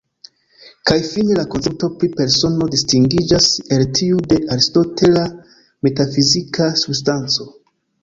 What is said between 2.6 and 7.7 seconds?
distingiĝas el tiu de aristotela metafizika substanco.